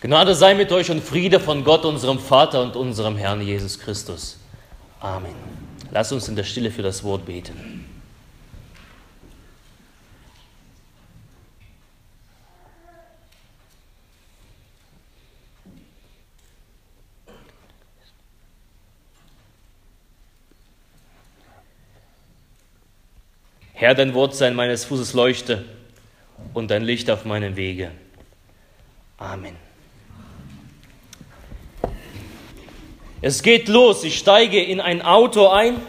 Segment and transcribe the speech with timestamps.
[0.00, 4.38] Gnade sei mit euch und Friede von Gott, unserem Vater und unserem Herrn Jesus Christus.
[5.00, 5.34] Amen.
[5.90, 7.84] Lass uns in der Stille für das Wort beten.
[23.72, 25.64] Herr, dein Wort sei meines Fußes Leuchte
[26.54, 27.92] und dein Licht auf meinem Wege.
[29.18, 29.67] Amen.
[33.20, 34.04] Es geht los.
[34.04, 35.80] Ich steige in ein Auto ein,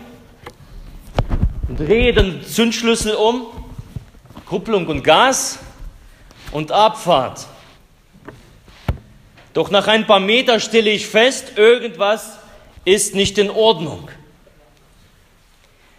[1.68, 3.46] drehe den Zündschlüssel um,
[4.48, 5.60] Kupplung und Gas
[6.52, 7.46] und Abfahrt.
[9.54, 12.40] Doch nach ein paar Meter stelle ich fest, irgendwas
[12.84, 14.10] ist nicht in Ordnung.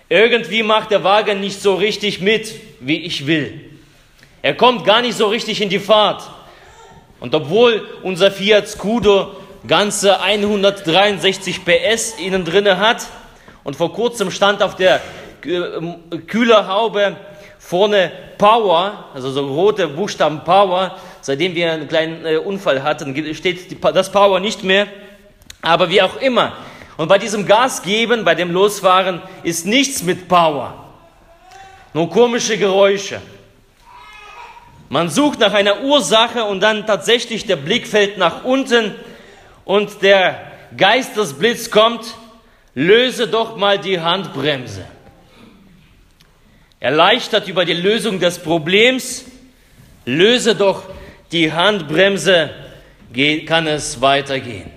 [0.09, 3.71] Irgendwie macht der Wagen nicht so richtig mit, wie ich will.
[4.43, 6.29] Er kommt gar nicht so richtig in die Fahrt.
[7.21, 13.07] Und obwohl unser Fiat Scudo ganze 163 PS innen drinne hat
[13.65, 15.01] und vor kurzem stand auf der
[15.45, 17.17] äh, Kühlerhaube
[17.59, 23.77] vorne Power, also so rote Buchstaben Power, seitdem wir einen kleinen äh, Unfall hatten, steht
[23.83, 24.87] das Power nicht mehr.
[25.63, 26.55] Aber wie auch immer.
[26.97, 30.75] Und bei diesem Gas geben, bei dem Losfahren, ist nichts mit Power.
[31.93, 33.21] Nur komische Geräusche.
[34.89, 38.95] Man sucht nach einer Ursache und dann tatsächlich der Blick fällt nach unten
[39.71, 42.17] und der Geistesblitz kommt,
[42.75, 44.85] löse doch mal die Handbremse.
[46.81, 49.27] Erleichtert über die Lösung des Problems,
[50.05, 50.83] löse doch
[51.31, 52.51] die Handbremse,
[53.47, 54.73] kann es weitergehen,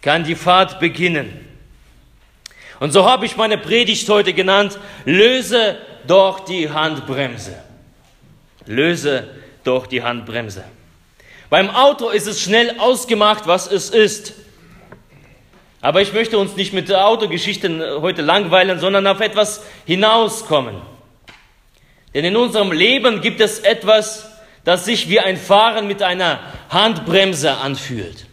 [0.00, 1.46] kann die Fahrt beginnen.
[2.80, 7.62] Und so habe ich meine Predigt heute genannt, löse doch die Handbremse.
[8.64, 9.28] Löse
[9.64, 10.64] doch die Handbremse.
[11.50, 14.34] Beim Auto ist es schnell ausgemacht, was es ist.
[15.80, 20.76] Aber ich möchte uns nicht mit Autogeschichten heute langweilen, sondern auf etwas hinauskommen.
[22.14, 24.28] Denn in unserem Leben gibt es etwas,
[24.64, 28.26] das sich wie ein Fahren mit einer Handbremse anfühlt.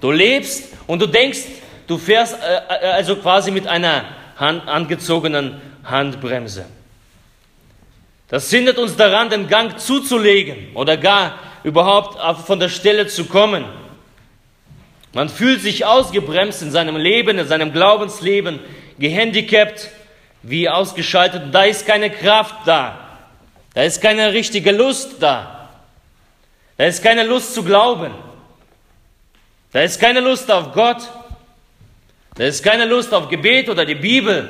[0.00, 1.42] Du lebst und du denkst,
[1.86, 4.04] du fährst äh, äh, also quasi mit einer
[4.36, 6.64] Hand, angezogenen Handbremse.
[8.28, 13.64] Das hindert uns daran, den Gang zuzulegen oder gar überhaupt von der Stelle zu kommen.
[15.12, 18.60] Man fühlt sich ausgebremst in seinem Leben, in seinem Glaubensleben,
[18.98, 19.90] gehandicapt,
[20.42, 21.54] wie ausgeschaltet.
[21.54, 22.98] Da ist keine Kraft da.
[23.74, 25.70] Da ist keine richtige Lust da.
[26.76, 28.12] Da ist keine Lust zu glauben.
[29.72, 31.08] Da ist keine Lust auf Gott.
[32.34, 34.48] Da ist keine Lust auf Gebet oder die Bibel.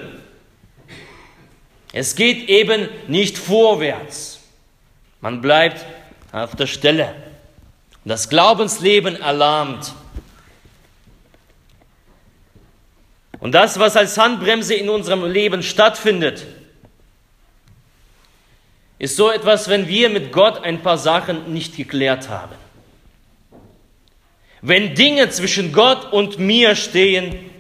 [1.93, 4.41] Es geht eben nicht vorwärts.
[5.21, 5.85] Man bleibt
[6.33, 7.15] auf der Stelle.
[8.05, 9.93] Das Glaubensleben erlahmt.
[13.39, 16.47] Und das, was als Handbremse in unserem Leben stattfindet,
[18.99, 22.55] ist so etwas, wenn wir mit Gott ein paar Sachen nicht geklärt haben.
[24.61, 27.51] Wenn Dinge zwischen Gott und mir stehen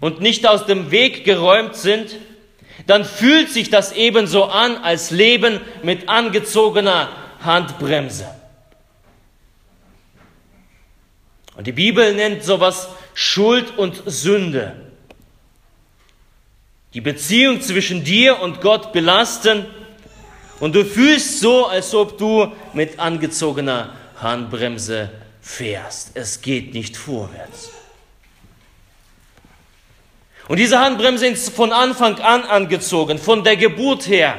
[0.00, 2.16] und nicht aus dem Weg geräumt sind,
[2.86, 7.08] dann fühlt sich das ebenso an als Leben mit angezogener
[7.42, 8.26] Handbremse.
[11.56, 14.76] Und die Bibel nennt sowas Schuld und Sünde.
[16.94, 19.66] Die Beziehung zwischen dir und Gott belasten
[20.58, 26.12] und du fühlst so, als ob du mit angezogener Handbremse fährst.
[26.14, 27.70] Es geht nicht vorwärts.
[30.48, 34.36] Und diese Handbremse ist von Anfang an angezogen, von der Geburt her.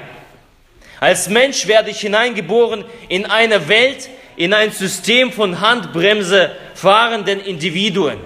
[1.01, 4.07] Als Mensch werde ich hineingeboren in eine Welt,
[4.38, 8.19] in ein System von Handbremse fahrenden Individuen.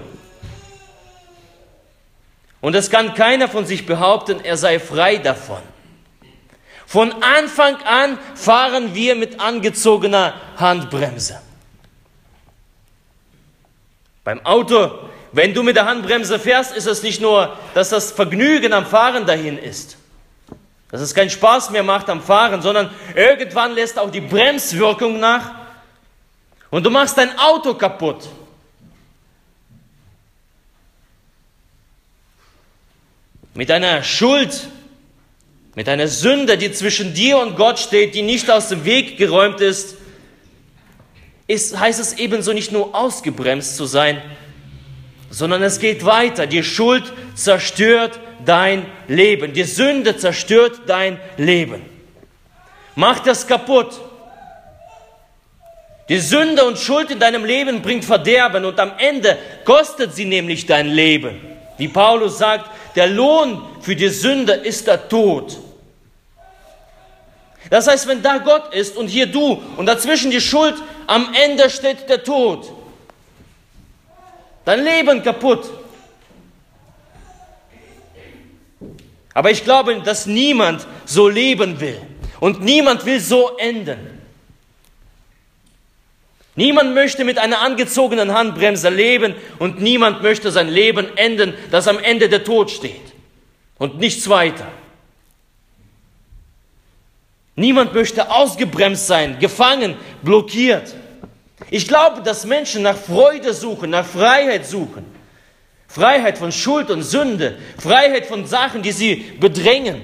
[2.62, 5.62] Und es kann keiner von sich behaupten, er sei frei davon.
[6.86, 11.42] Von Anfang an fahren wir mit angezogener Handbremse.
[14.24, 14.92] Beim Auto
[15.36, 19.26] wenn du mit der Handbremse fährst, ist es nicht nur, dass das Vergnügen am Fahren
[19.26, 19.98] dahin ist,
[20.96, 25.52] dass es keinen Spaß mehr macht am Fahren, sondern irgendwann lässt auch die Bremswirkung nach
[26.70, 28.30] und du machst dein Auto kaputt.
[33.56, 34.70] Mit einer Schuld,
[35.76, 39.60] mit einer Sünde, die zwischen dir und Gott steht, die nicht aus dem Weg geräumt
[39.60, 39.98] ist,
[41.46, 44.22] ist heißt es ebenso nicht nur ausgebremst zu sein,
[45.30, 46.48] sondern es geht weiter.
[46.48, 49.54] Die Schuld zerstört dein Leben.
[49.54, 51.82] Die Sünde zerstört dein Leben.
[52.96, 54.00] Macht das kaputt.
[56.08, 60.66] Die Sünde und Schuld in deinem Leben bringt Verderben und am Ende kostet sie nämlich
[60.66, 61.42] dein Leben.
[61.78, 65.58] Wie Paulus sagt, der Lohn für die Sünde ist der Tod.
[67.70, 70.76] Das heißt, wenn da Gott ist und hier du und dazwischen die Schuld,
[71.08, 72.72] am Ende steht der Tod.
[74.64, 75.70] Dein Leben kaputt.
[79.36, 82.02] Aber ich glaube, dass niemand so leben will
[82.40, 84.16] und niemand will so enden.
[86.56, 92.00] Niemand möchte mit einer angezogenen Handbremse leben und niemand möchte sein Leben enden, dass am
[92.00, 93.14] Ende der Tod steht
[93.78, 94.68] und nichts weiter.
[97.58, 100.96] Niemand möchte ausgebremst sein, gefangen, blockiert.
[101.72, 105.15] Ich glaube, dass Menschen nach Freude suchen, nach Freiheit suchen.
[105.88, 110.02] Freiheit von Schuld und Sünde, Freiheit von Sachen, die sie bedrängen.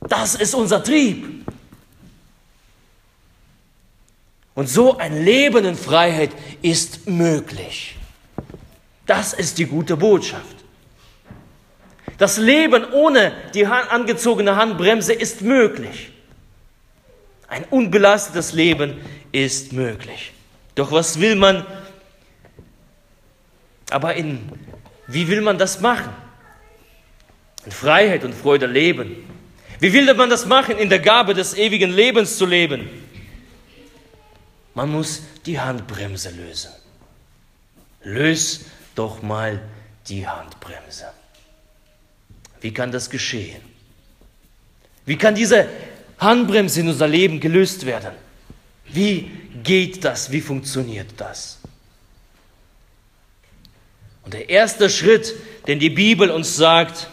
[0.00, 1.46] Das ist unser Trieb.
[4.54, 7.96] Und so ein Leben in Freiheit ist möglich.
[9.06, 10.56] Das ist die gute Botschaft.
[12.18, 16.12] Das Leben ohne die angezogene Handbremse ist möglich.
[17.48, 19.00] Ein unbelastetes Leben
[19.32, 20.32] ist möglich.
[20.74, 21.66] Doch was will man?
[23.92, 24.48] Aber in,
[25.06, 26.12] wie will man das machen?
[27.64, 29.16] In Freiheit und Freude leben.
[29.78, 32.88] Wie will man das machen, in der Gabe des ewigen Lebens zu leben?
[34.74, 36.70] Man muss die Handbremse lösen.
[38.02, 38.60] Löse
[38.94, 39.60] doch mal
[40.08, 41.06] die Handbremse.
[42.60, 43.60] Wie kann das geschehen?
[45.04, 45.68] Wie kann diese
[46.18, 48.12] Handbremse in unser Leben gelöst werden?
[48.86, 49.30] Wie
[49.62, 50.30] geht das?
[50.30, 51.58] Wie funktioniert das?
[54.24, 55.34] Und der erste Schritt,
[55.66, 57.08] den die Bibel uns sagt,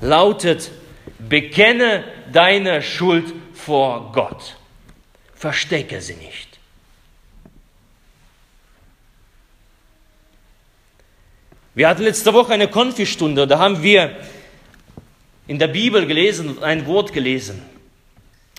[0.00, 0.70] lautet,
[1.18, 4.56] bekenne deine Schuld vor Gott.
[5.34, 6.48] Verstecke sie nicht.
[11.74, 14.14] Wir hatten letzte Woche eine Konfistunde, da haben wir
[15.46, 17.62] in der Bibel gelesen ein Wort gelesen.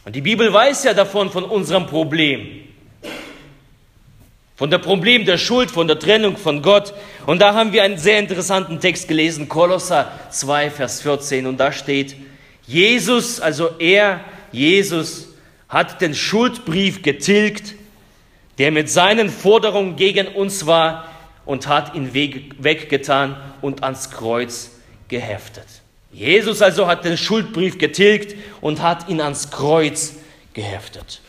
[0.03, 2.67] Und die Bibel weiß ja davon, von unserem Problem.
[4.55, 6.93] Von dem Problem der Schuld, von der Trennung von Gott.
[7.25, 11.47] Und da haben wir einen sehr interessanten Text gelesen, Kolosser 2, Vers 14.
[11.47, 12.15] Und da steht,
[12.67, 14.21] Jesus, also er,
[14.51, 15.29] Jesus,
[15.67, 17.73] hat den Schuldbrief getilgt,
[18.59, 21.09] der mit seinen Forderungen gegen uns war,
[21.45, 24.71] und hat ihn weggetan und ans Kreuz
[25.09, 25.65] geheftet.
[26.11, 30.13] Jesus also hat den Schuldbrief getilgt und hat ihn ans Kreuz
[30.53, 31.21] geheftet.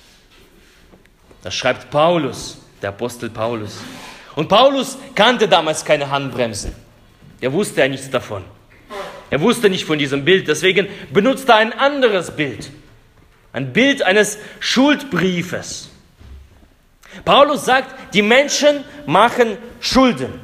[1.43, 3.79] Das schreibt Paulus, der Apostel Paulus.
[4.37, 6.73] Und Paulus kannte damals keine Handbremsen.
[7.41, 8.45] Er wusste ja nichts davon.
[9.31, 10.47] Er wusste nicht von diesem Bild.
[10.47, 12.71] Deswegen benutzt er ein anderes Bild.
[13.55, 15.89] Ein Bild eines Schuldbriefes.
[17.25, 20.41] Paulus sagt, die Menschen machen Schulden.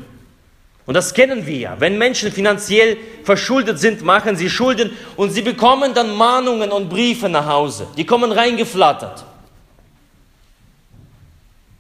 [0.86, 1.76] Und das kennen wir ja.
[1.78, 7.28] Wenn Menschen finanziell verschuldet sind, machen sie Schulden und sie bekommen dann Mahnungen und Briefe
[7.28, 7.86] nach Hause.
[7.98, 9.26] Die kommen reingeflattert.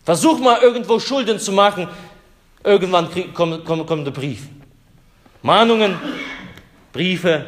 [0.04, 1.88] Versuch mal irgendwo Schulden zu machen,
[2.64, 4.40] irgendwann kommt, kommt, kommt der Brief.
[5.42, 5.98] Mahnungen,
[6.92, 7.46] Briefe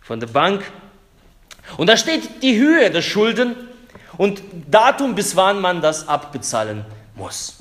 [0.00, 0.62] von der Bank.
[1.76, 3.54] Und da steht die Höhe der Schulden
[4.18, 6.84] und Datum, bis wann man das abbezahlen
[7.14, 7.58] muss.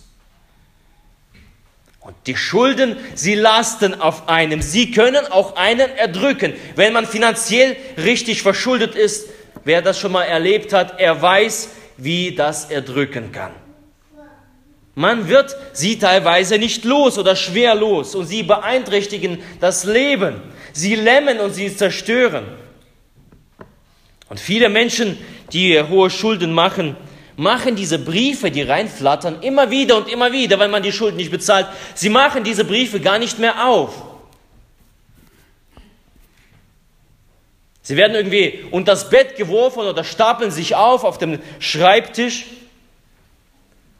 [1.99, 4.61] Und die Schulden, sie lasten auf einem.
[4.63, 6.53] Sie können auch einen erdrücken.
[6.75, 9.29] Wenn man finanziell richtig verschuldet ist,
[9.63, 13.51] wer das schon mal erlebt hat, er weiß, wie das erdrücken kann.
[14.95, 20.41] Man wird sie teilweise nicht los oder schwer los und sie beeinträchtigen das Leben.
[20.73, 22.45] Sie lämmen und sie zerstören.
[24.29, 25.17] Und viele Menschen,
[25.53, 26.95] die hohe Schulden machen,
[27.37, 31.31] machen diese Briefe, die reinflattern, immer wieder und immer wieder, weil man die Schulden nicht
[31.31, 31.67] bezahlt.
[31.95, 33.93] Sie machen diese Briefe gar nicht mehr auf.
[37.81, 42.45] Sie werden irgendwie unter das Bett geworfen oder stapeln sich auf auf dem Schreibtisch.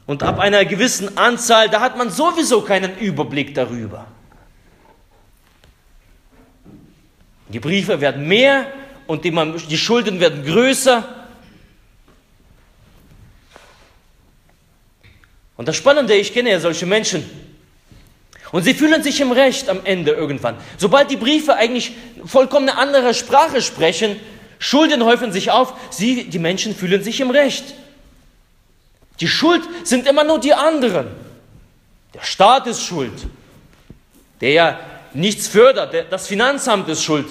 [0.06, 4.06] Und ab einer gewissen Anzahl, da hat man sowieso keinen Überblick darüber.
[7.48, 8.66] Die Briefe werden mehr
[9.06, 11.06] und die, Schulden werden größer.
[15.56, 17.28] Und das Spannende, ich kenne ja solche Menschen.
[18.52, 20.56] Und sie fühlen sich im Recht am Ende irgendwann.
[20.76, 21.92] Sobald die Briefe eigentlich
[22.24, 24.16] vollkommen eine andere Sprache sprechen,
[24.58, 27.74] Schulden häufen sich auf, sie, die Menschen fühlen sich im Recht.
[29.22, 31.06] Die Schuld sind immer nur die anderen.
[32.12, 33.12] Der Staat ist schuld,
[34.40, 34.80] der ja
[35.14, 35.94] nichts fördert.
[36.10, 37.26] Das Finanzamt ist schuld.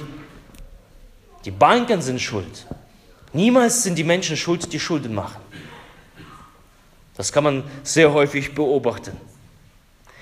[1.44, 2.66] Die Banken sind schuld.
[3.34, 5.42] Niemals sind die Menschen schuld, die Schulden machen.
[7.18, 9.18] Das kann man sehr häufig beobachten.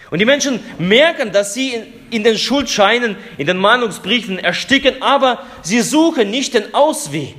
[0.10, 5.82] Und die Menschen merken, dass sie in, den Schuldscheinen, in den Mahnungsbriefen ersticken, aber sie
[5.82, 7.36] suchen nicht den Ausweg,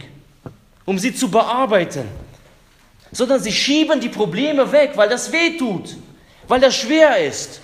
[0.84, 2.06] um sie zu bearbeiten,
[3.12, 5.96] sondern sie schieben die Probleme weg, weil das weh tut,
[6.48, 7.60] weil das schwer ist.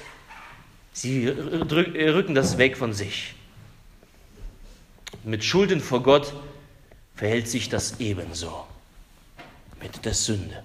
[0.93, 3.35] Sie rücken das weg von sich.
[5.25, 6.33] Mit Schulden vor Gott
[7.15, 8.67] verhält sich das ebenso
[9.83, 10.63] mit der Sünde.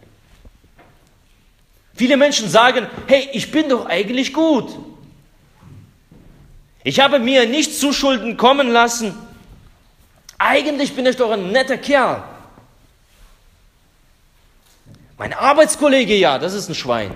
[1.96, 4.70] Viele Menschen sagen, hey, ich bin doch eigentlich gut.
[6.84, 9.14] Ich habe mir nicht zu Schulden kommen lassen.
[10.38, 12.24] Eigentlich bin ich doch ein netter Kerl.
[15.22, 17.14] Mein Arbeitskollege, ja, das ist ein Schwein.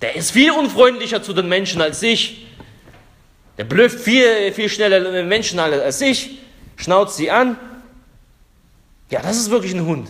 [0.00, 2.46] Der ist viel unfreundlicher zu den Menschen als ich.
[3.58, 6.38] Der blöft viel, viel schneller Menschen als ich,
[6.76, 7.58] schnauzt sie an.
[9.10, 10.08] Ja, das ist wirklich ein Hund.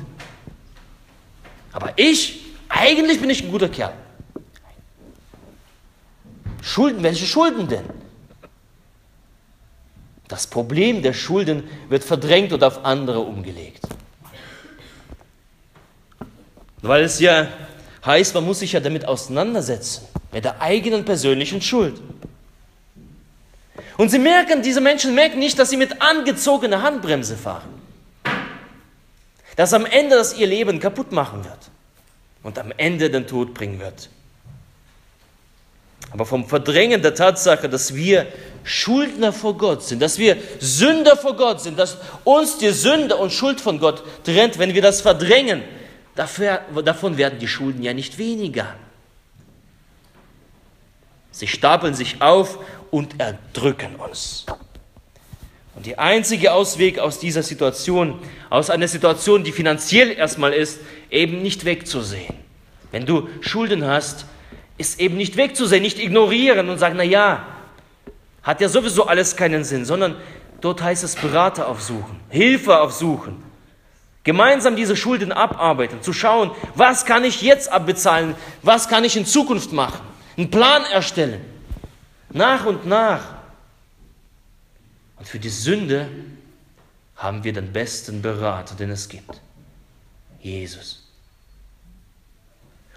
[1.73, 3.93] Aber ich, eigentlich bin ich ein guter Kerl.
[6.63, 7.87] Schulden, welche Schulden denn?
[10.29, 13.85] Das Problem der Schulden wird verdrängt und auf andere umgelegt.
[16.83, 17.49] Weil es ja
[18.05, 22.01] heißt, man muss sich ja damit auseinandersetzen, mit der eigenen persönlichen Schuld.
[23.97, 27.77] Und sie merken, diese Menschen merken nicht, dass sie mit angezogener Handbremse fahren
[29.57, 31.59] das am Ende das ihr Leben kaputt machen wird
[32.43, 34.11] und am Ende den Tod bringen wird.
[36.13, 38.27] Aber vom Verdrängen der Tatsache, dass wir
[38.63, 43.33] Schuldner vor Gott sind, dass wir Sünder vor Gott sind, dass uns die Sünde und
[43.33, 45.63] Schuld von Gott trennt, wenn wir das verdrängen,
[46.17, 48.75] dafür, davon werden die Schulden ja nicht weniger.
[51.31, 52.59] Sie stapeln sich auf
[52.91, 54.47] und erdrücken uns.
[55.75, 58.19] Und der einzige Ausweg aus dieser Situation,
[58.49, 60.81] aus einer Situation, die finanziell erstmal ist,
[61.11, 62.35] eben nicht wegzusehen.
[62.91, 64.25] Wenn du Schulden hast,
[64.79, 67.47] ist eben nicht wegzusehen, nicht ignorieren und sagen, na ja,
[68.43, 70.17] hat ja sowieso alles keinen Sinn, sondern
[70.63, 73.43] dort heißt es Berater aufsuchen, Hilfe aufsuchen,
[74.27, 79.25] gemeinsam diese Schulden abarbeiten, zu schauen, was kann ich jetzt abbezahlen, was kann ich in
[79.25, 80.01] Zukunft machen,
[80.37, 81.41] einen Plan erstellen,
[82.31, 83.37] nach und nach
[85.17, 86.09] und für die Sünde
[87.15, 89.41] haben wir den besten Berater, den es gibt.
[90.41, 91.05] Jesus.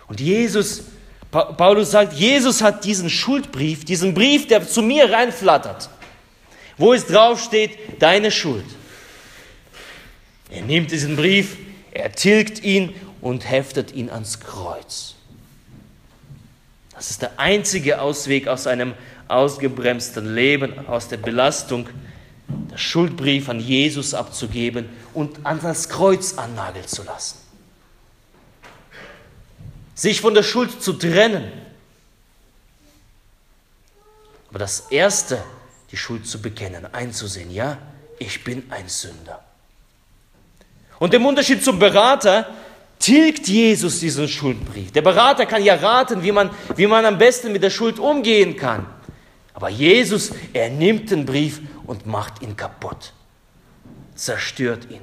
[0.08, 0.82] Und Jesus,
[1.32, 5.92] Paulus sagt, Jesus hat diesen Schuldbrief, diesen Brief, der zu mir reinflattert,
[6.78, 8.66] wo es draufsteht, deine Schuld.
[10.50, 11.58] Er nimmt diesen Brief,
[11.92, 15.16] er tilgt ihn und heftet ihn ans Kreuz.
[16.94, 18.94] Das ist der einzige Ausweg aus einem
[19.28, 21.88] ausgebremsten Leben, aus der Belastung,
[22.72, 27.38] der Schuldbrief an Jesus abzugeben und an das Kreuz annageln zu lassen.
[29.94, 31.52] Sich von der Schuld zu trennen.
[34.50, 35.44] Aber das Erste,
[35.92, 37.78] die Schuld zu bekennen, einzusehen, ja,
[38.18, 39.44] ich bin ein Sünder.
[41.00, 42.48] Und im Unterschied zum Berater
[43.00, 44.92] tilgt Jesus diesen Schuldbrief.
[44.92, 48.58] Der Berater kann ja raten, wie man, wie man am besten mit der Schuld umgehen
[48.58, 48.86] kann.
[49.54, 53.14] Aber Jesus, er nimmt den Brief und macht ihn kaputt,
[54.16, 55.02] zerstört ihn.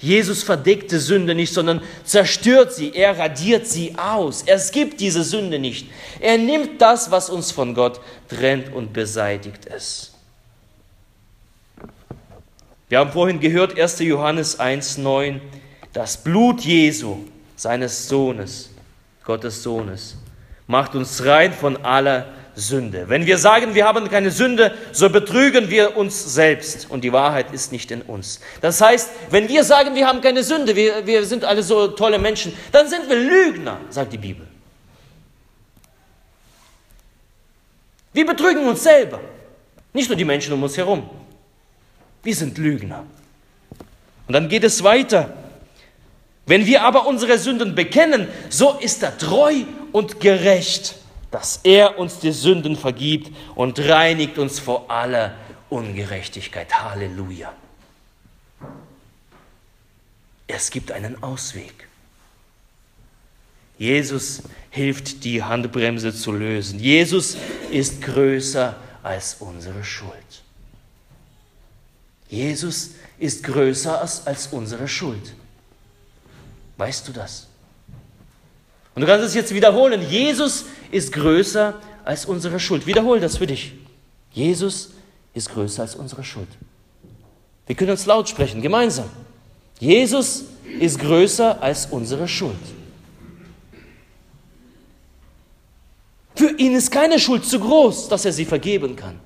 [0.00, 4.44] Jesus verdeckte Sünde nicht, sondern zerstört sie, er radiert sie aus.
[4.46, 5.88] Es gibt diese Sünde nicht.
[6.20, 10.12] Er nimmt das, was uns von Gott trennt und beseitigt es.
[12.88, 13.98] Wir haben vorhin gehört, 1.
[14.00, 15.40] Johannes 1.9,
[15.92, 17.18] das Blut Jesu,
[17.54, 18.70] seines Sohnes,
[19.24, 20.16] Gottes Sohnes,
[20.66, 23.08] macht uns rein von aller Sünde.
[23.08, 27.52] Wenn wir sagen, wir haben keine Sünde, so betrügen wir uns selbst und die Wahrheit
[27.52, 28.40] ist nicht in uns.
[28.62, 32.18] Das heißt, wenn wir sagen, wir haben keine Sünde, wir, wir sind alle so tolle
[32.18, 34.46] Menschen, dann sind wir Lügner, sagt die Bibel.
[38.14, 39.20] Wir betrügen uns selber,
[39.92, 41.08] nicht nur die Menschen um uns herum.
[42.22, 43.04] Wir sind Lügner.
[44.26, 45.34] Und dann geht es weiter.
[46.46, 49.54] Wenn wir aber unsere Sünden bekennen, so ist er treu
[49.92, 50.96] und gerecht
[51.30, 55.34] dass er uns die Sünden vergibt und reinigt uns vor aller
[55.68, 56.72] Ungerechtigkeit.
[56.82, 57.52] Halleluja.
[60.46, 61.88] Es gibt einen Ausweg.
[63.76, 66.80] Jesus hilft, die Handbremse zu lösen.
[66.80, 67.36] Jesus
[67.70, 70.42] ist größer als unsere Schuld.
[72.28, 75.34] Jesus ist größer als, unsere Schuld.
[76.76, 77.46] Weißt du das?
[78.94, 80.02] Und du kannst es jetzt wiederholen.
[80.08, 82.86] Jesus ist größer als unsere Schuld.
[82.86, 83.74] Wiederhol das für dich.
[84.32, 84.90] Jesus
[85.34, 86.48] ist größer als unsere Schuld.
[87.66, 89.08] Wir können uns laut sprechen, gemeinsam.
[89.78, 90.44] Jesus
[90.80, 92.56] ist größer als unsere Schuld.
[96.34, 99.18] Für ihn ist keine Schuld zu groß, dass er sie vergeben kann.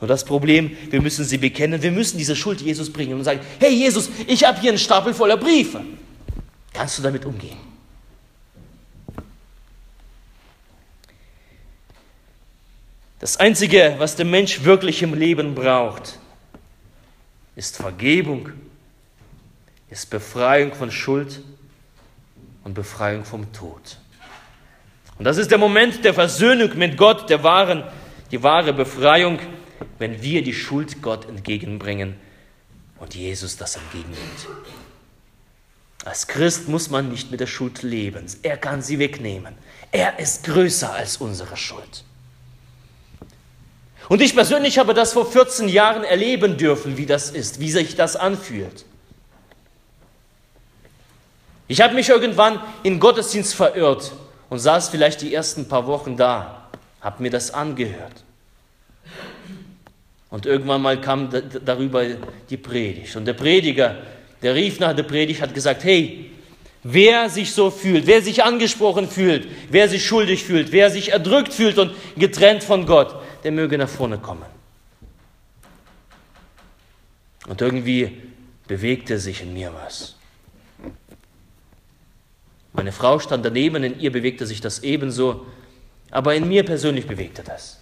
[0.00, 3.40] Nur das Problem, wir müssen sie bekennen, wir müssen diese Schuld Jesus bringen und sagen,
[3.58, 5.82] hey Jesus, ich habe hier einen Stapel voller Briefe.
[6.72, 7.56] Kannst du damit umgehen?
[13.18, 16.18] Das Einzige, was der Mensch wirklich im Leben braucht,
[17.56, 18.50] ist Vergebung,
[19.88, 21.40] ist Befreiung von Schuld
[22.64, 23.98] und Befreiung vom Tod.
[25.18, 27.84] Und das ist der Moment der Versöhnung mit Gott, der wahren,
[28.30, 29.38] die wahre Befreiung,
[29.98, 32.16] wenn wir die Schuld Gott entgegenbringen
[32.98, 34.46] und Jesus das entgegennimmt.
[36.04, 38.26] Als Christ muss man nicht mit der Schuld leben.
[38.42, 39.54] Er kann sie wegnehmen.
[39.90, 42.04] Er ist größer als unsere Schuld.
[44.08, 47.96] Und ich persönlich habe das vor 14 Jahren erleben dürfen, wie das ist, wie sich
[47.96, 48.84] das anfühlt.
[51.66, 54.12] Ich habe mich irgendwann in Gottesdienst verirrt
[54.48, 56.68] und saß vielleicht die ersten paar Wochen da,
[57.00, 58.22] habe mir das angehört.
[60.30, 61.30] Und irgendwann mal kam
[61.64, 62.04] darüber
[62.50, 63.14] die Predigt.
[63.16, 63.96] Und der Prediger,
[64.42, 66.30] der rief nach der Predigt, hat gesagt, hey,
[66.82, 71.52] wer sich so fühlt, wer sich angesprochen fühlt, wer sich schuldig fühlt, wer sich erdrückt
[71.52, 73.14] fühlt und getrennt von Gott,
[73.44, 74.46] der möge nach vorne kommen.
[77.46, 78.10] Und irgendwie
[78.66, 80.16] bewegte sich in mir was.
[82.72, 85.46] Meine Frau stand daneben, in ihr bewegte sich das ebenso,
[86.10, 87.80] aber in mir persönlich bewegte das.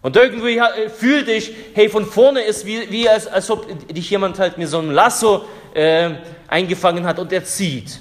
[0.00, 0.60] Und irgendwie
[0.96, 4.68] fühlte ich, hey, von vorne ist wie, wie als, als ob dich jemand halt mit
[4.68, 6.14] so einem Lasso äh,
[6.46, 8.00] eingefangen hat und er zieht.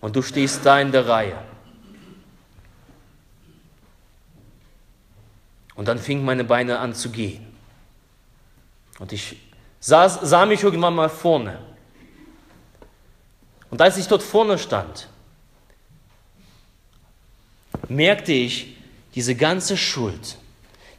[0.00, 1.38] Und du stehst da in der Reihe.
[5.76, 7.46] Und dann fingen meine Beine an zu gehen.
[8.98, 9.36] Und ich
[9.80, 11.58] sah, sah mich irgendwann mal vorne.
[13.70, 15.08] Und als ich dort vorne stand,
[17.88, 18.76] merkte ich
[19.14, 20.36] diese ganze Schuld,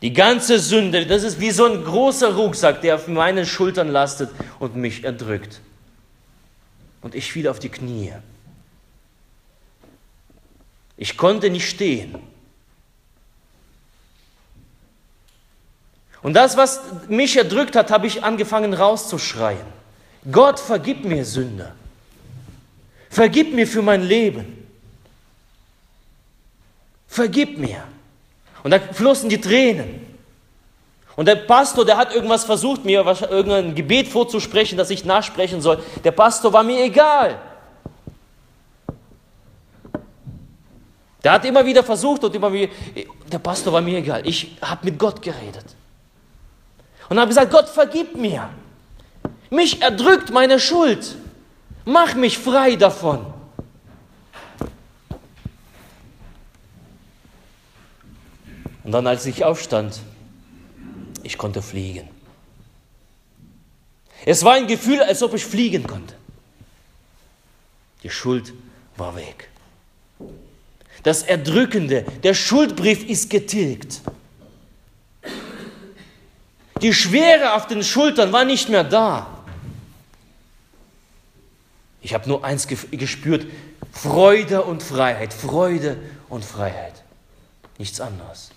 [0.04, 4.30] die ganze Sünde, das ist wie so ein großer Rucksack, der auf meinen Schultern lastet
[4.60, 5.62] und mich erdrückt.
[7.02, 8.12] Und ich fiel auf die Knie.
[10.98, 12.16] Ich konnte nicht stehen.
[16.22, 19.66] Und das, was mich erdrückt hat, habe ich angefangen rauszuschreien.
[20.30, 21.74] Gott, vergib mir Sünde.
[23.10, 24.68] Vergib mir für mein Leben.
[27.08, 27.86] Vergib mir.
[28.64, 30.02] Und da flossen die Tränen.
[31.16, 35.84] Und der Pastor, der hat irgendwas versucht, mir irgendein Gebet vorzusprechen, das ich nachsprechen soll.
[36.04, 37.40] Der Pastor war mir egal.
[41.24, 42.72] Der hat immer wieder versucht und immer wieder,
[43.32, 44.28] der Pastor war mir egal.
[44.28, 45.66] Ich habe mit Gott geredet.
[47.10, 48.50] Und habe gesagt, Gott, vergib mir.
[49.50, 51.16] Mich erdrückt meine Schuld.
[51.86, 53.33] Mach mich frei davon.
[58.84, 60.00] Und dann, als ich aufstand,
[61.24, 62.10] ich konnte fliegen.
[64.26, 66.16] Es war ein Gefühl, als ob ich fliegen konnte.
[68.04, 68.54] Die Schuld
[68.98, 69.50] war weg.
[71.04, 74.02] Das Erdrückende, der Schuldbrief ist getilgt.
[76.82, 79.28] Die Schwere auf den Schultern war nicht mehr da.
[82.02, 83.46] Ich habe nur eins gespürt,
[83.94, 87.04] Freude und Freiheit, Freude und Freiheit.
[87.78, 88.52] Nichts anderes.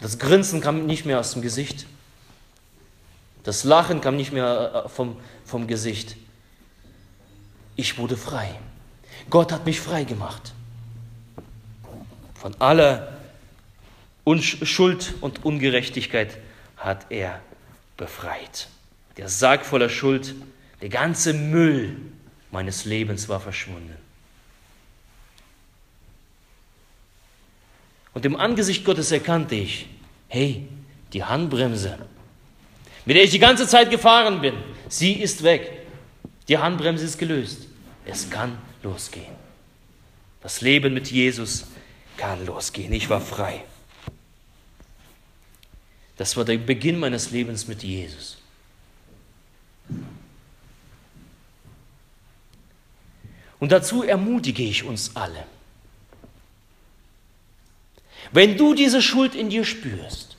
[0.00, 1.86] Das Grinsen kam nicht mehr aus dem Gesicht.
[3.44, 6.16] Das Lachen kam nicht mehr äh, vom, vom Gesicht.
[7.76, 8.58] Ich wurde frei.
[9.30, 10.52] Gott hat mich frei gemacht.
[12.34, 13.16] Von aller
[14.42, 16.38] Schuld und Ungerechtigkeit
[16.76, 17.40] hat er
[17.96, 18.68] befreit.
[19.16, 20.34] Der Sarg voller Schuld,
[20.82, 21.96] der ganze Müll
[22.50, 23.96] meines Lebens war verschwunden.
[28.16, 29.88] Und im Angesicht Gottes erkannte ich,
[30.28, 30.66] hey,
[31.12, 31.98] die Handbremse,
[33.04, 34.54] mit der ich die ganze Zeit gefahren bin,
[34.88, 35.86] sie ist weg.
[36.48, 37.66] Die Handbremse ist gelöst.
[38.06, 39.34] Es kann losgehen.
[40.40, 41.66] Das Leben mit Jesus
[42.16, 42.90] kann losgehen.
[42.94, 43.62] Ich war frei.
[46.16, 48.38] Das war der Beginn meines Lebens mit Jesus.
[53.60, 55.44] Und dazu ermutige ich uns alle.
[58.32, 60.36] Wenn du diese Schuld in dir spürst,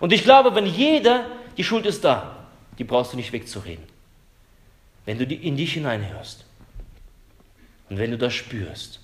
[0.00, 2.46] und ich glaube, wenn jeder, die Schuld ist da,
[2.78, 3.84] die brauchst du nicht wegzureden.
[5.04, 6.44] Wenn du in dich hineinhörst
[7.88, 9.00] und wenn du das spürst,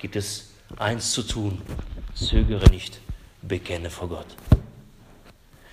[0.00, 1.60] gibt es eins zu tun,
[2.14, 3.00] zögere nicht,
[3.42, 4.26] bekenne vor Gott.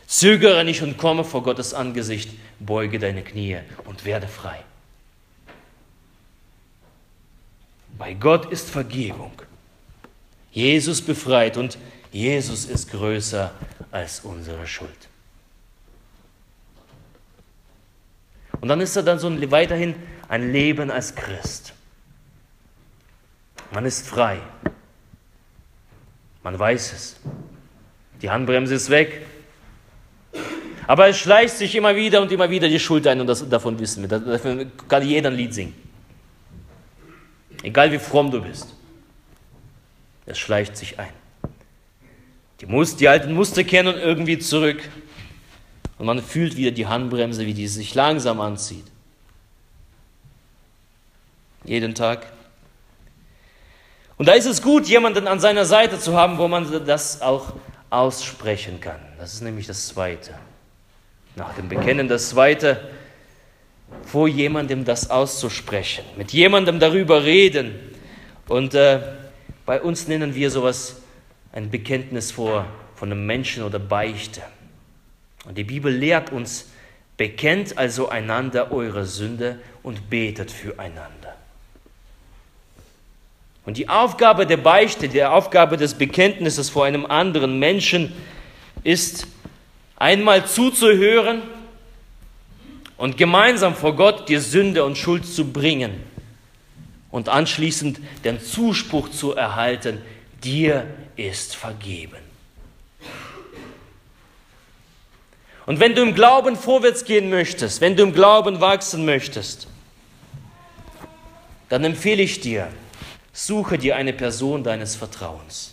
[0.08, 4.64] Zögere nicht und komme vor Gottes Angesicht, beuge deine Knie und werde frei.
[7.98, 9.32] Bei Gott ist Vergebung.
[10.52, 11.78] Jesus befreit und
[12.12, 13.52] Jesus ist größer
[13.90, 14.90] als unsere Schuld.
[18.60, 19.96] Und dann ist er dann so weiterhin
[20.28, 21.74] ein Leben als Christ.
[23.72, 24.40] Man ist frei.
[26.44, 27.16] Man weiß es.
[28.22, 29.26] Die Handbremse ist weg.
[30.86, 33.80] Aber es schleicht sich immer wieder und immer wieder die Schuld ein und das, davon
[33.80, 34.20] wissen wir.
[34.20, 35.74] Dafür kann jeder ein Lied singen.
[37.64, 38.76] Egal wie fromm du bist.
[40.32, 41.12] Es schleicht sich ein.
[42.62, 44.82] Die, Muster, die alten Muster kehren irgendwie zurück.
[45.98, 48.86] Und man fühlt wieder die Handbremse, wie die sich langsam anzieht.
[51.66, 52.26] Jeden Tag.
[54.18, 57.54] Und da ist es gut, jemanden an seiner Seite zu haben, wo man das auch
[57.90, 59.00] aussprechen kann.
[59.20, 60.34] Das ist nämlich das Zweite.
[61.36, 62.90] Nach dem Bekennen das Zweite,
[64.06, 67.76] vor jemandem das auszusprechen, mit jemandem darüber reden.
[68.48, 69.00] Und äh,
[69.66, 71.02] bei uns nennen wir sowas
[71.52, 74.42] ein Bekenntnis vor von einem Menschen oder Beichte.
[75.46, 76.70] Und die Bibel lehrt uns,
[77.18, 81.36] bekennt also einander eure Sünde und betet füreinander.
[83.66, 88.14] Und die Aufgabe der Beichte, die Aufgabe des Bekenntnisses vor einem anderen Menschen
[88.84, 89.28] ist,
[89.96, 91.44] einmal zuzuhören
[92.98, 96.11] und gemeinsam vor Gott die Sünde und Schuld zu bringen
[97.12, 100.02] und anschließend den Zuspruch zu erhalten,
[100.44, 102.18] dir ist vergeben.
[105.66, 109.68] Und wenn du im Glauben vorwärts gehen möchtest, wenn du im Glauben wachsen möchtest,
[111.70, 112.68] dann empfehle ich dir,
[113.32, 115.72] suche dir eine Person deines Vertrauens.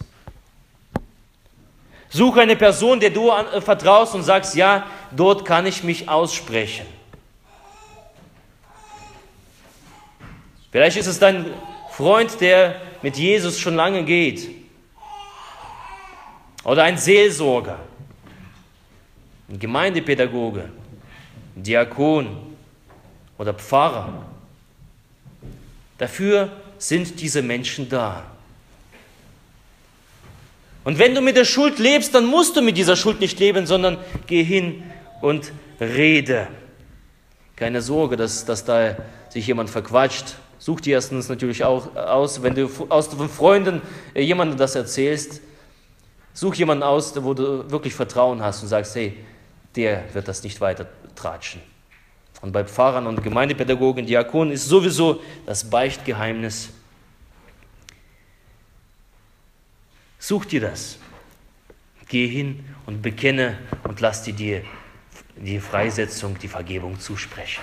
[2.11, 6.87] Suche eine Person, der du äh, vertraust und sagst, ja, dort kann ich mich aussprechen.
[10.71, 11.47] Vielleicht ist es dein
[11.91, 14.49] Freund, der mit Jesus schon lange geht.
[16.65, 17.79] Oder ein Seelsorger,
[19.49, 20.69] ein Gemeindepädagoge,
[21.57, 22.57] ein Diakon
[23.39, 24.27] oder Pfarrer.
[25.97, 28.25] Dafür sind diese Menschen da.
[30.85, 33.67] Und wenn du mit der Schuld lebst, dann musst du mit dieser Schuld nicht leben,
[33.67, 34.85] sondern geh hin
[35.21, 36.49] und rede.
[37.57, 38.97] Keine Sorge, dass, dass da
[39.29, 40.37] sich jemand verquatscht.
[40.59, 43.81] Such dir erstens natürlich auch aus, wenn du aus von Freunden
[44.15, 45.41] äh, jemandem das erzählst,
[46.35, 49.17] such jemanden aus, wo du wirklich Vertrauen hast und sagst, hey,
[49.77, 51.61] der wird das nicht weiter tratschen.
[52.41, 56.71] Und bei Pfarrern und Gemeindepädagogen, Diakonen ist sowieso das Beichtgeheimnis
[60.19, 60.99] Such dir das.
[62.09, 64.63] Geh hin und bekenne und lass dir die,
[65.37, 67.63] die Freisetzung, die Vergebung zusprechen.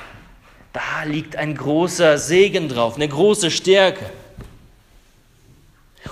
[0.75, 4.09] Da liegt ein großer Segen drauf, eine große Stärke.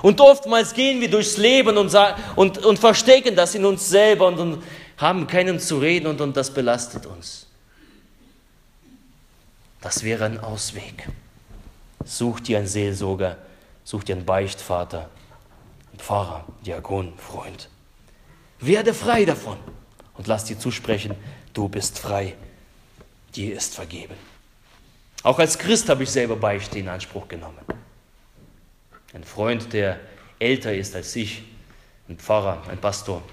[0.01, 1.93] Und oftmals gehen wir durchs Leben und,
[2.37, 4.63] und, und verstecken das in uns selber und, und
[4.95, 7.47] haben keinen zu reden und, und das belastet uns.
[9.81, 11.09] Das wäre ein Ausweg.
[12.05, 13.35] Such dir einen Seelsorger,
[13.83, 15.09] such dir einen Beichtvater,
[15.97, 17.67] Pfarrer, Diakon, Freund.
[18.61, 19.57] Werde frei davon
[20.17, 21.15] und lass dir zusprechen,
[21.53, 22.35] du bist frei,
[23.35, 24.15] dir ist vergeben.
[25.23, 27.59] Auch als Christ habe ich selber Beichte in Anspruch genommen.
[29.13, 29.99] Ein Freund, der
[30.37, 31.43] älter ist als ich,
[32.09, 33.23] ein Pfarrer, ein Pastor.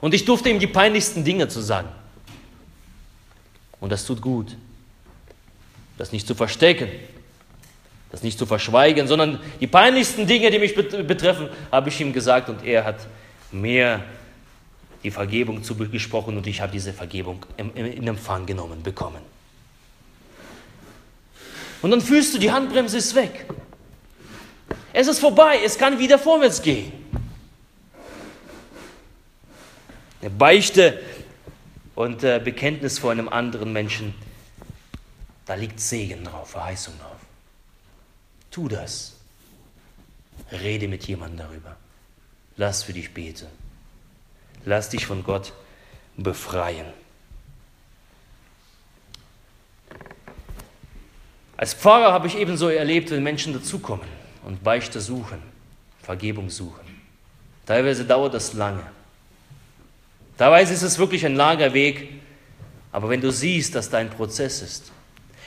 [0.00, 1.88] Und ich durfte ihm die peinlichsten Dinge zu sagen.
[3.80, 4.56] Und das tut gut,
[5.98, 6.88] das nicht zu verstecken,
[8.10, 12.48] das nicht zu verschweigen, sondern die peinlichsten Dinge, die mich betreffen, habe ich ihm gesagt
[12.48, 13.06] und er hat
[13.52, 14.02] mir
[15.02, 19.35] die Vergebung zugesprochen und ich habe diese Vergebung in Empfang genommen bekommen.
[21.86, 23.46] Und dann fühlst du, die Handbremse ist weg.
[24.92, 26.92] Es ist vorbei, es kann wieder vorwärts gehen.
[30.20, 31.00] Eine Beichte
[31.94, 34.14] und äh, Bekenntnis vor einem anderen Menschen,
[35.44, 37.20] da liegt Segen drauf, Verheißung drauf.
[38.50, 39.12] Tu das.
[40.50, 41.76] Rede mit jemandem darüber.
[42.56, 43.46] Lass für dich beten.
[44.64, 45.52] Lass dich von Gott
[46.16, 46.92] befreien.
[51.56, 54.06] Als Pfarrer habe ich ebenso erlebt, wenn Menschen dazukommen
[54.44, 55.38] und Beichte suchen,
[56.02, 56.84] Vergebung suchen.
[57.64, 58.82] Teilweise dauert das lange.
[60.36, 62.08] Teilweise ist es wirklich ein langer Weg,
[62.92, 64.92] aber wenn du siehst, dass da ein Prozess ist,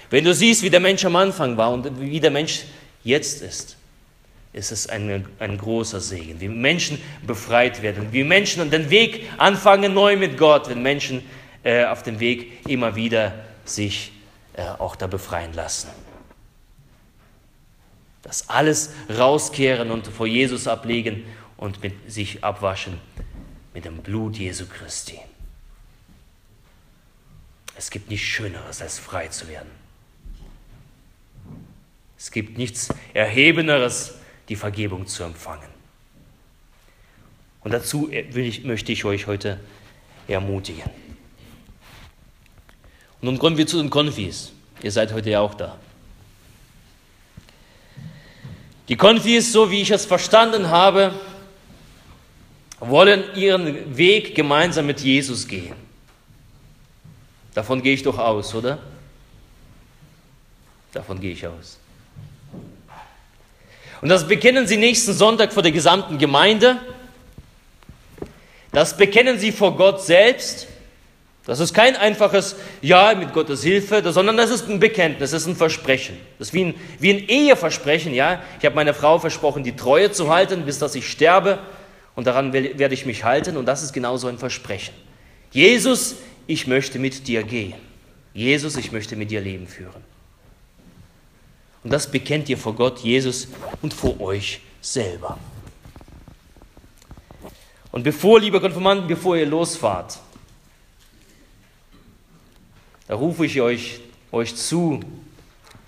[0.10, 2.63] wenn du siehst, wie der Mensch am Anfang war und wie der Mensch
[3.04, 3.78] jetzt ist,
[4.52, 9.93] ist es ein, ein großer Segen, wie Menschen befreit werden, wie Menschen den Weg anfangen
[9.93, 11.22] neu mit Gott, wenn Menschen
[11.63, 14.18] äh, auf dem Weg immer wieder sich äh,
[14.60, 15.89] auch da befreien lassen.
[18.22, 21.26] Das alles rauskehren und vor Jesus ablegen
[21.58, 23.00] und mit sich abwaschen
[23.74, 25.19] mit dem Blut Jesu Christi.
[27.76, 29.69] Es gibt nichts Schöneres, als frei zu werden.
[32.17, 34.15] Es gibt nichts Erhebenderes,
[34.50, 35.69] die Vergebung zu empfangen.
[37.62, 39.60] Und dazu ich, möchte ich euch heute
[40.28, 40.89] ermutigen.
[43.21, 44.51] Nun kommen wir zu den Konfis.
[44.82, 45.77] Ihr seid heute ja auch da.
[48.88, 51.13] Die Konfis, so wie ich es verstanden habe,
[52.79, 55.75] wollen ihren Weg gemeinsam mit Jesus gehen.
[57.53, 58.79] Davon gehe ich doch aus, oder?
[60.93, 61.77] Davon gehe ich aus.
[64.01, 66.77] Und das bekennen sie nächsten Sonntag vor der gesamten Gemeinde.
[68.71, 70.67] Das bekennen sie vor Gott selbst.
[71.49, 75.47] Das ist kein einfaches Ja mit Gottes Hilfe, sondern das ist ein Bekenntnis, das ist
[75.47, 76.15] ein Versprechen.
[76.38, 78.13] Das ist wie ein, wie ein Eheversprechen.
[78.13, 78.43] Ja?
[78.59, 81.57] Ich habe meiner Frau versprochen, die Treue zu halten, bis dass ich sterbe.
[82.13, 83.57] Und daran werde ich mich halten.
[83.57, 84.93] Und das ist genauso ein Versprechen.
[85.49, 87.73] Jesus, ich möchte mit dir gehen.
[88.35, 90.03] Jesus, ich möchte mit dir Leben führen.
[91.83, 93.47] Und das bekennt ihr vor Gott, Jesus
[93.81, 95.39] und vor euch selber.
[97.91, 100.19] Und bevor, liebe Konfirmanden, bevor ihr losfahrt,
[103.10, 105.00] da rufe ich euch, euch zu,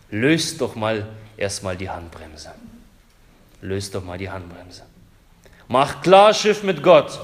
[0.10, 1.08] löst doch mal
[1.38, 2.52] erstmal die Handbremse.
[3.62, 4.82] Löst doch mal die Handbremse.
[5.68, 7.20] Macht klar Schiff mit Gott.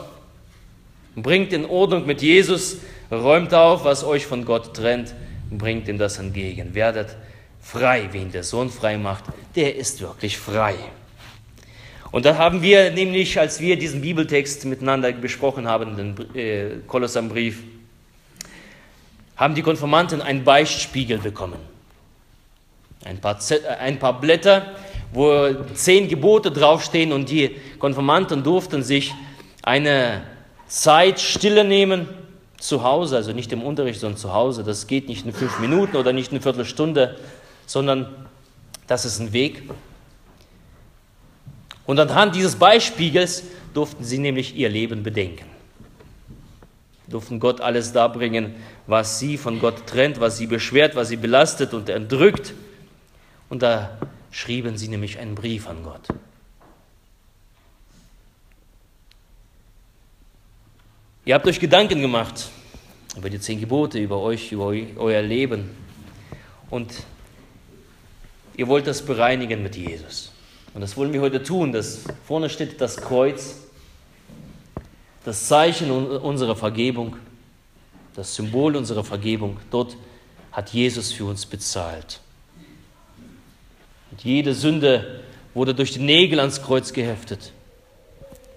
[1.16, 2.78] Bringt in Ordnung mit Jesus.
[3.10, 5.16] Räumt auf, was euch von Gott trennt.
[5.50, 6.76] Bringt ihm das entgegen.
[6.76, 7.18] Werdet
[7.60, 8.08] frei.
[8.12, 9.24] Wen der Sohn frei macht,
[9.56, 10.76] der ist wirklich frei.
[12.12, 17.64] Und da haben wir nämlich, als wir diesen Bibeltext miteinander besprochen haben, den äh, Kolosserbrief,
[19.38, 21.60] haben die Konformanten einen Beichtspiegel bekommen.
[23.06, 24.74] Ein paar, äh, ein paar Blätter,
[25.14, 29.14] wo zehn Gebote draufstehen und die Konformanten durften sich
[29.62, 30.24] eine
[30.68, 32.10] Zeit stille nehmen,
[32.60, 34.64] zu Hause, also nicht im Unterricht, sondern zu Hause.
[34.64, 37.18] Das geht nicht in fünf Minuten oder nicht eine Viertelstunde,
[37.68, 38.08] sondern
[38.88, 39.70] das ist ein Weg.
[41.86, 45.46] Und anhand dieses Beispiegels durften sie nämlich ihr Leben bedenken.
[47.08, 51.74] Durften Gott alles darbringen, was sie von Gott trennt, was sie beschwert, was sie belastet
[51.74, 52.54] und erdrückt.
[53.50, 53.98] Und da
[54.32, 56.08] schrieben sie nämlich einen Brief an Gott.
[61.24, 62.50] Ihr habt euch Gedanken gemacht
[63.18, 65.70] über die zehn Gebote, über euch, über euer Leben.
[66.70, 67.04] Und
[68.56, 70.32] ihr wollt das bereinigen mit Jesus.
[70.74, 71.72] Und das wollen wir heute tun.
[71.72, 73.67] Das, vorne steht das Kreuz,
[75.28, 77.18] das Zeichen unserer Vergebung,
[78.16, 79.58] das Symbol unserer Vergebung.
[79.72, 79.98] Dort
[80.54, 82.22] hat Jesus für uns bezahlt.
[84.10, 87.52] Und jede Sünde wurde durch die Nägel ans Kreuz geheftet.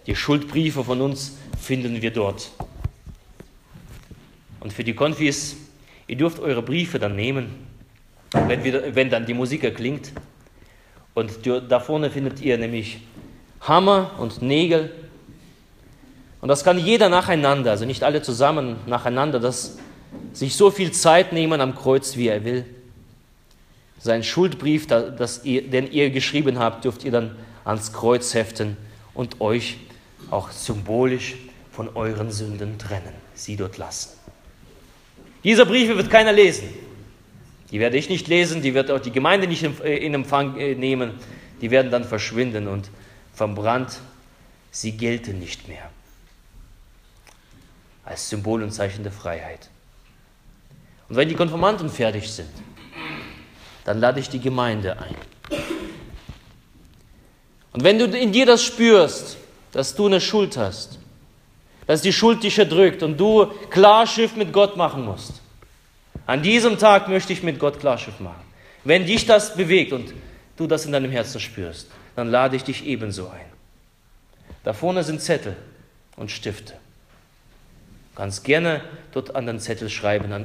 [0.07, 2.53] Die Schuldbriefe von uns finden wir dort.
[4.61, 5.57] Und für die Konfis,
[6.07, 7.67] ihr dürft eure Briefe dann nehmen,
[8.31, 10.13] wenn, wir, wenn dann die Musik erklingt.
[11.15, 13.01] Und da vorne findet ihr nämlich
[13.61, 15.00] Hammer und Nägel.
[16.41, 19.79] Und das kann jeder nacheinander, also nicht alle zusammen nacheinander, das
[20.33, 22.65] sich so viel Zeit nehmen am Kreuz, wie er will.
[23.99, 24.87] Sein Schuldbrief,
[25.45, 28.79] ihr, den ihr geschrieben habt, dürft ihr dann ans Kreuz heften
[29.13, 29.77] und euch
[30.31, 31.37] auch symbolisch
[31.71, 34.11] von euren Sünden trennen, sie dort lassen.
[35.45, 36.69] Diese Briefe wird keiner lesen.
[37.71, 41.13] Die werde ich nicht lesen, die wird auch die Gemeinde nicht in Empfang äh, nehmen.
[41.61, 42.91] Die werden dann verschwinden und
[43.33, 44.01] verbrannt.
[44.71, 45.91] Sie gelten nicht mehr
[48.05, 49.69] als Symbol und Zeichen der Freiheit.
[51.09, 52.51] Und wenn die Konformanten fertig sind,
[53.85, 55.17] dann lade ich die Gemeinde ein.
[57.73, 59.37] Und wenn du in dir das spürst,
[59.73, 60.99] dass du eine Schuld hast,
[61.87, 65.41] dass die Schuld dich erdrückt und du Klarschiff mit Gott machen musst,
[66.27, 68.45] an diesem Tag möchte ich mit Gott Klarschiff machen.
[68.85, 70.13] Wenn dich das bewegt und
[70.57, 73.47] du das in deinem Herzen spürst, dann lade ich dich ebenso ein.
[74.63, 75.57] Da vorne sind Zettel
[76.17, 76.75] und Stifte.
[78.21, 80.45] Kannst gerne dort an den Zettel schreiben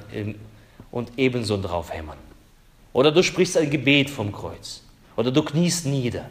[0.91, 2.17] und ebenso draufhämmern.
[2.93, 4.81] Oder du sprichst ein Gebet vom Kreuz.
[5.17, 6.29] Oder du kniest nieder.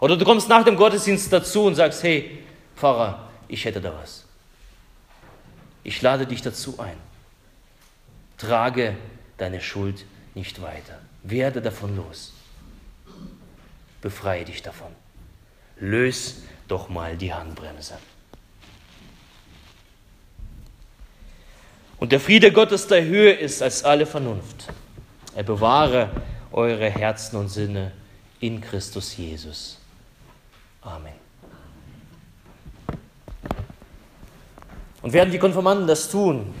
[0.00, 2.44] Oder du kommst nach dem Gottesdienst dazu und sagst, hey,
[2.76, 4.24] Pfarrer, ich hätte da was.
[5.82, 6.96] Ich lade dich dazu ein.
[8.38, 8.96] Trage
[9.38, 10.04] deine Schuld
[10.36, 11.00] nicht weiter.
[11.24, 12.34] Werde davon los.
[14.00, 14.92] Befreie dich davon.
[15.80, 16.36] Löse
[16.68, 17.98] doch mal die Handbremse.
[22.02, 24.66] Und der Friede Gottes, der höher ist als alle Vernunft,
[25.36, 26.10] er bewahre
[26.50, 27.92] eure Herzen und Sinne
[28.40, 29.78] in Christus Jesus.
[30.80, 31.12] Amen.
[35.00, 36.52] Und werden die Konformanten das tun,